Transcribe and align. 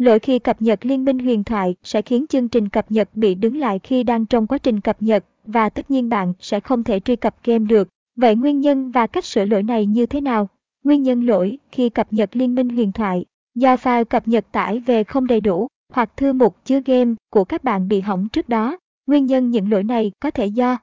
Lỗi 0.00 0.18
khi 0.18 0.38
cập 0.38 0.62
nhật 0.62 0.86
liên 0.86 1.04
minh 1.04 1.18
huyền 1.18 1.44
thoại 1.44 1.74
sẽ 1.82 2.02
khiến 2.02 2.26
chương 2.28 2.48
trình 2.48 2.68
cập 2.68 2.90
nhật 2.90 3.08
bị 3.14 3.34
đứng 3.34 3.56
lại 3.56 3.78
khi 3.82 4.02
đang 4.02 4.26
trong 4.26 4.46
quá 4.46 4.58
trình 4.58 4.80
cập 4.80 5.02
nhật 5.02 5.24
và 5.44 5.68
tất 5.68 5.90
nhiên 5.90 6.08
bạn 6.08 6.32
sẽ 6.40 6.60
không 6.60 6.84
thể 6.84 7.00
truy 7.00 7.16
cập 7.16 7.44
game 7.44 7.64
được. 7.64 7.88
Vậy 8.16 8.34
nguyên 8.34 8.60
nhân 8.60 8.90
và 8.90 9.06
cách 9.06 9.24
sửa 9.24 9.44
lỗi 9.44 9.62
này 9.62 9.86
như 9.86 10.06
thế 10.06 10.20
nào? 10.20 10.48
Nguyên 10.84 11.02
nhân 11.02 11.26
lỗi 11.26 11.58
khi 11.72 11.88
cập 11.88 12.12
nhật 12.12 12.36
liên 12.36 12.54
minh 12.54 12.68
huyền 12.68 12.92
thoại 12.92 13.24
do 13.54 13.76
file 13.76 14.04
cập 14.04 14.28
nhật 14.28 14.44
tải 14.52 14.78
về 14.78 15.04
không 15.04 15.26
đầy 15.26 15.40
đủ 15.40 15.68
hoặc 15.92 16.16
thư 16.16 16.32
mục 16.32 16.56
chứa 16.64 16.80
game 16.84 17.14
của 17.30 17.44
các 17.44 17.64
bạn 17.64 17.88
bị 17.88 18.00
hỏng 18.00 18.28
trước 18.28 18.48
đó. 18.48 18.78
Nguyên 19.06 19.26
nhân 19.26 19.50
những 19.50 19.70
lỗi 19.70 19.84
này 19.84 20.12
có 20.20 20.30
thể 20.30 20.46
do 20.46 20.78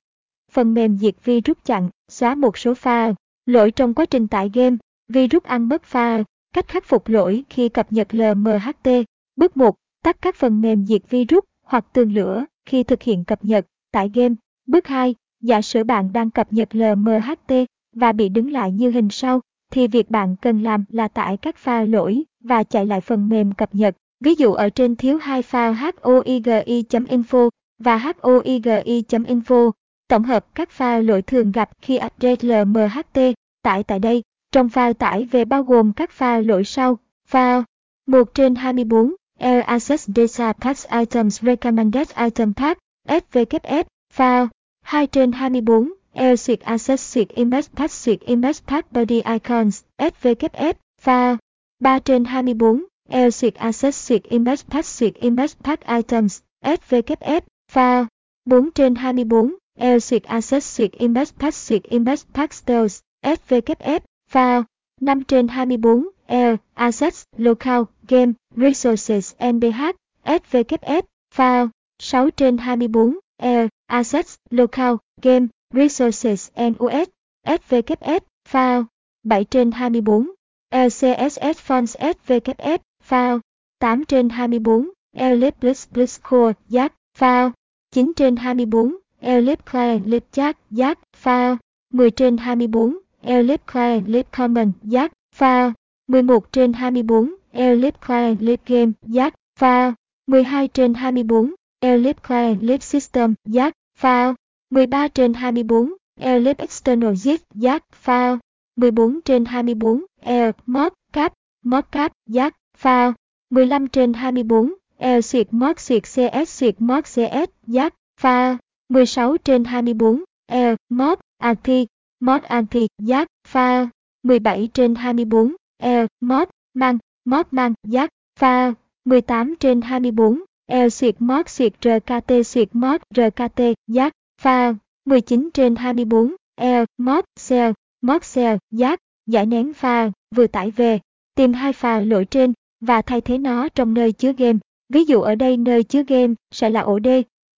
phần 0.51 0.73
mềm 0.73 0.97
diệt 0.97 1.15
virus 1.23 1.57
chặn, 1.65 1.89
xóa 2.11 2.35
một 2.35 2.57
số 2.57 2.73
file, 2.73 3.13
lỗi 3.45 3.71
trong 3.71 3.93
quá 3.93 4.05
trình 4.05 4.27
tải 4.27 4.51
game, 4.53 4.77
virus 5.07 5.43
ăn 5.43 5.69
mất 5.69 5.81
file, 5.91 6.23
cách 6.57 6.67
khắc 6.67 6.85
phục 6.85 7.07
lỗi 7.07 7.43
khi 7.49 7.69
cập 7.69 7.91
nhật 7.91 8.07
LMHT. 8.15 8.89
Bước 9.35 9.57
1. 9.57 9.75
Tắt 10.03 10.17
các 10.21 10.35
phần 10.35 10.61
mềm 10.61 10.85
diệt 10.85 11.01
virus 11.09 11.43
hoặc 11.65 11.85
tường 11.93 12.13
lửa 12.13 12.45
khi 12.65 12.83
thực 12.83 13.03
hiện 13.03 13.23
cập 13.23 13.45
nhật, 13.45 13.65
tải 13.91 14.11
game. 14.13 14.35
Bước 14.67 14.87
2. 14.87 15.15
Giả 15.41 15.61
sử 15.61 15.83
bạn 15.83 16.13
đang 16.13 16.29
cập 16.29 16.53
nhật 16.53 16.75
LMHT 16.75 17.53
và 17.95 18.11
bị 18.11 18.29
đứng 18.29 18.51
lại 18.51 18.71
như 18.71 18.91
hình 18.91 19.07
sau, 19.11 19.41
thì 19.71 19.87
việc 19.87 20.09
bạn 20.09 20.35
cần 20.41 20.63
làm 20.63 20.85
là 20.89 21.07
tải 21.07 21.37
các 21.37 21.55
file 21.63 21.91
lỗi 21.91 22.23
và 22.43 22.63
chạy 22.63 22.85
lại 22.85 23.01
phần 23.01 23.29
mềm 23.29 23.51
cập 23.51 23.75
nhật. 23.75 23.95
Ví 24.19 24.35
dụ 24.35 24.53
ở 24.53 24.69
trên 24.69 24.95
thiếu 24.95 25.17
hai 25.17 25.41
file 25.41 25.73
hoigi.info 26.01 27.49
và 27.79 27.97
hoigi.info, 27.97 29.71
tổng 30.07 30.23
hợp 30.23 30.45
các 30.55 30.69
file 30.77 31.05
lỗi 31.05 31.21
thường 31.21 31.51
gặp 31.51 31.69
khi 31.81 31.99
update 32.05 32.63
LMHT, 32.63 33.19
tải 33.63 33.83
tại 33.83 33.99
đây. 33.99 34.23
Trong 34.57 34.69
file 34.69 34.93
tải 34.93 35.25
về 35.31 35.45
bao 35.45 35.63
gồm 35.63 35.93
các 35.93 36.09
file 36.17 36.47
lỗi 36.47 36.63
sau. 36.63 36.97
File 37.31 37.63
1 38.07 38.33
trên 38.33 38.55
24, 38.55 39.13
Air 39.39 39.63
Access 39.65 40.09
Data 40.15 40.53
Packs 40.53 40.85
Items 41.01 41.43
Recommended 41.43 42.07
Item 42.25 42.53
Pack, 42.53 42.79
SVKF, 43.07 43.83
file 44.13 44.47
2 44.91 45.07
trên 45.07 45.31
24, 45.31 45.93
Air 46.13 46.39
Suite 46.39 46.65
Access 46.65 47.13
Suite 47.13 47.35
Image 47.35 47.67
Pack 47.75 47.91
Suite 47.91 48.25
Image 48.25 48.59
Pack 48.67 48.91
Body 48.91 49.21
Icons, 49.35 49.83
SVKF, 49.97 50.73
file 51.01 51.37
3 51.79 51.99
trên 51.99 52.25
24, 52.25 52.83
Air 53.09 53.35
Suite 53.35 53.59
Access 53.59 54.07
Suite 54.07 54.29
Image 54.29 54.63
Pack 54.69 54.85
Suite 54.85 55.19
Image 55.19 55.53
Pack 55.63 55.81
Items, 55.99 56.41
SVKF, 56.61 57.41
file 57.71 58.05
4 58.49 58.71
trên 58.75 58.95
24, 58.95 59.53
Air 59.79 60.03
Suite 60.03 60.27
Access 60.27 60.77
Suite 60.77 60.97
Image 60.97 61.31
Pack 61.39 61.53
Suite 61.53 61.89
Image 61.89 62.23
Pack 62.33 62.53
Styles, 62.53 62.99
SVKF, 63.23 63.99
file 64.27 64.63
5 65.01 65.23
trên 65.23 65.47
24, 65.47 66.09
L 66.27 66.55
Assets 66.73 67.23
Local 67.37 67.83
Game 68.07 68.33
Resources 68.55 69.35
NBH, 69.39 69.91
SVKF, 70.25 71.01
file 71.35 71.69
6 71.99 72.29
trên 72.37 72.57
24, 72.57 73.19
L 73.37 73.67
Assets 73.87 74.35
Local 74.51 74.95
Game 75.21 75.47
Resources 75.73 76.51
NUS, 76.55 77.07
SVKF, 77.45 78.19
file 78.45 78.85
7 79.23 79.45
trên 79.45 79.71
24, 79.71 80.31
LCSS 80.71 81.61
Fonts 81.61 81.95
SVKF, 81.99 82.77
file 83.03 83.39
8 83.79 84.05
trên 84.05 84.29
24, 84.29 84.89
Elip 85.13 85.59
Plus 85.59 85.87
Plus 85.93 86.19
Core, 86.29 86.53
Jack, 86.69 86.93
file 87.19 87.51
9 87.91 88.13
trên 88.13 88.35
24, 88.35 88.95
Elip 89.19 89.65
Client 89.71 90.07
Lip 90.07 90.23
Jack, 90.31 90.57
Jack, 90.71 90.99
file 91.23 91.57
10 91.93 92.11
trên 92.11 92.37
24, 92.37 92.97
Elip 93.23 93.65
Client 93.65 94.07
Lip 94.07 94.31
Common, 94.31 94.73
Jack, 94.83 95.11
file 95.35 95.73
11 96.07 96.45
trên 96.51 96.73
24, 96.73 97.29
Elip 97.51 97.95
Client 98.05 98.41
Lip 98.41 98.61
Game, 98.65 98.93
Jack, 99.07 99.33
file 99.59 99.93
12 100.27 100.67
trên 100.73 100.93
24, 100.93 101.53
Elip 101.81 102.23
Client 102.27 102.63
Lip 102.63 102.83
System, 102.83 103.33
Jack, 103.45 103.73
file 103.99 104.35
13 104.69 105.09
trên 105.09 105.33
24, 105.33 105.93
Elip 106.19 106.57
External 106.57 107.13
Zip, 107.13 107.37
Jack, 107.55 107.79
file 108.05 108.37
14 108.75 109.21
trên 109.25 109.45
24, 109.45 110.05
Air, 110.21 110.51
Mod, 110.65 110.93
Cap, 111.13 111.33
Mod 111.63 111.85
Cap, 111.91 112.11
Jack, 112.29 112.55
file 112.77 113.13
15 113.51 113.87
trên 113.87 114.13
24, 114.13 114.73
Air 114.97 115.25
Suite 115.25 115.49
Mod 115.51 115.79
Suite 115.79 116.07
CS 116.07 116.49
Suite 116.49 116.79
Mod 116.79 117.03
CS, 117.05 117.49
Jack, 117.67 117.95
file 118.21 118.57
16 118.89 119.37
trên 119.37 119.63
24, 119.63 120.23
Air, 120.47 120.75
Mod, 120.89 121.19
Anti, 121.37 121.85
Mod 122.19 122.43
Anti, 122.43 122.87
giác 123.01 123.27
pha 123.47 123.87
17 124.23 124.69
trên 124.73 124.95
24, 124.95 125.55
Air, 125.77 126.05
Mod, 126.21 126.47
Mang, 126.73 126.97
Mod 127.25 127.45
Mang, 127.51 127.73
giác 127.87 128.09
pha 128.39 128.73
18 129.05 129.55
trên 129.59 129.81
24, 129.81 130.41
Air 130.67 130.93
Suite 130.93 131.17
Mod 131.19 131.47
Suite 131.47 131.77
RKT 131.81 132.45
Suite 132.45 132.71
Mod 132.73 133.01
RKT, 133.15 133.61
giác 133.87 134.13
pha 134.41 134.73
19 135.05 135.49
trên 135.53 135.75
24, 135.75 136.35
Air, 136.55 136.85
Mod, 136.97 137.23
Cell, 137.49 137.73
Mod 138.01 138.35
Cell, 138.35 138.57
giác 138.71 138.99
giải 139.27 139.45
nén 139.45 139.73
pha 139.73 140.11
vừa 140.35 140.47
tải 140.47 140.71
về, 140.71 140.99
tìm 141.35 141.53
hai 141.53 141.73
pha 141.73 141.99
lỗi 141.99 142.25
trên 142.25 142.53
và 142.81 143.01
thay 143.01 143.21
thế 143.21 143.37
nó 143.37 143.69
trong 143.69 143.93
nơi 143.93 144.11
chứa 144.11 144.33
game. 144.37 144.59
Ví 144.89 145.05
dụ 145.05 145.21
ở 145.21 145.35
đây 145.35 145.57
nơi 145.57 145.83
chứa 145.83 146.03
game 146.07 146.33
sẽ 146.51 146.69
là 146.69 146.81
ổ 146.81 146.99
D. 147.03 147.07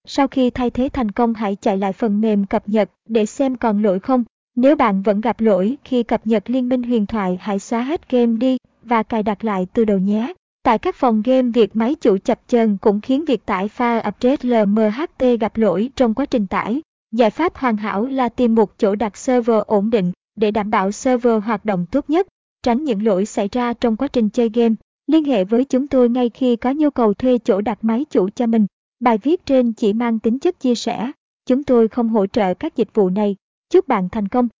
Sau 0.08 0.28
khi 0.28 0.50
thay 0.50 0.70
thế 0.70 0.90
thành 0.94 1.12
công 1.12 1.34
hãy 1.34 1.56
chạy 1.56 1.78
lại 1.78 1.94
phần 1.94 2.22
mềm 2.22 2.46
cập 2.46 2.70
nhật 2.70 2.90
để 3.06 3.26
xem 3.26 3.56
còn 3.56 3.84
lỗi 3.84 4.00
không. 4.00 4.24
Nếu 4.62 4.76
bạn 4.76 5.02
vẫn 5.02 5.22
gặp 5.22 5.42
lỗi 5.42 5.78
khi 5.84 6.04
cập 6.04 6.28
nhật 6.28 6.50
liên 6.50 6.70
minh 6.70 6.84
huyền 6.84 7.06
thoại 7.06 7.38
hãy 7.42 7.60
xóa 7.60 7.82
hết 7.82 8.10
game 8.10 8.38
đi 8.38 8.58
và 8.84 9.04
cài 9.04 9.24
đặt 9.24 9.46
lại 9.46 9.68
từ 9.74 9.86
đầu 9.86 9.98
nhé. 9.98 10.34
Tại 10.64 10.78
các 10.78 10.96
phòng 10.96 11.22
game 11.26 11.52
việc 11.54 11.76
máy 11.76 11.96
chủ 11.96 12.18
chập 12.18 12.40
chờn 12.48 12.78
cũng 12.78 13.02
khiến 13.02 13.26
việc 13.26 13.46
tải 13.46 13.70
file 13.78 14.10
update 14.10 14.50
LMHT 14.50 15.40
gặp 15.40 15.58
lỗi 15.58 15.90
trong 15.96 16.14
quá 16.14 16.26
trình 16.26 16.48
tải. 16.48 16.82
Giải 17.12 17.30
pháp 17.30 17.56
hoàn 17.56 17.78
hảo 17.78 18.06
là 18.06 18.30
tìm 18.30 18.56
một 18.56 18.78
chỗ 18.78 18.96
đặt 18.96 19.18
server 19.18 19.62
ổn 19.68 19.90
định 19.90 20.12
để 20.36 20.52
đảm 20.52 20.70
bảo 20.70 20.92
server 20.92 21.44
hoạt 21.44 21.66
động 21.66 21.86
tốt 21.92 22.10
nhất, 22.10 22.28
tránh 22.64 22.84
những 22.84 23.06
lỗi 23.06 23.26
xảy 23.26 23.50
ra 23.52 23.74
trong 23.74 23.98
quá 23.98 24.08
trình 24.08 24.30
chơi 24.30 24.50
game. 24.50 24.76
Liên 25.08 25.24
hệ 25.24 25.44
với 25.44 25.66
chúng 25.66 25.88
tôi 25.88 26.10
ngay 26.10 26.30
khi 26.30 26.56
có 26.56 26.72
nhu 26.72 26.90
cầu 26.90 27.14
thuê 27.14 27.38
chỗ 27.38 27.62
đặt 27.62 27.80
máy 27.82 28.06
chủ 28.10 28.30
cho 28.30 28.48
mình. 28.48 28.66
Bài 29.00 29.18
viết 29.18 29.46
trên 29.46 29.74
chỉ 29.74 29.94
mang 29.94 30.20
tính 30.20 30.40
chất 30.40 30.60
chia 30.60 30.76
sẻ. 30.76 31.12
Chúng 31.46 31.64
tôi 31.64 31.88
không 31.88 32.10
hỗ 32.10 32.28
trợ 32.28 32.54
các 32.54 32.76
dịch 32.76 32.90
vụ 32.94 33.10
này. 33.10 33.36
Chúc 33.70 33.88
bạn 33.88 34.10
thành 34.12 34.28
công! 34.28 34.50